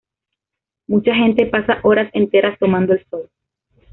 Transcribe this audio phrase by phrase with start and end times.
[0.87, 3.29] Mucha gente pasa horas enteras tomando el sol.